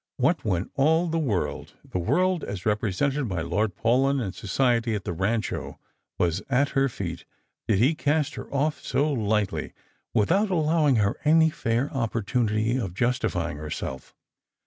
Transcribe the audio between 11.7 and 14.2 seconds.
opportunity of justifying herself?